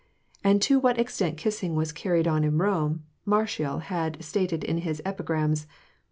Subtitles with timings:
[0.43, 4.99] And to what extent kissing was carried on in Rome, Martial has stated in his
[5.05, 5.67] "Epigrams."